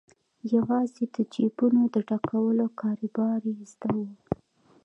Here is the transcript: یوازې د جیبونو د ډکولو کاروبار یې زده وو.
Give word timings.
یوازې 0.55 1.03
د 1.15 1.17
جیبونو 1.33 1.81
د 1.93 1.95
ډکولو 2.09 2.65
کاروبار 2.79 3.39
یې 3.53 3.61
زده 3.71 3.89
وو. 4.01 4.15